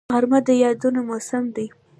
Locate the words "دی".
1.55-1.67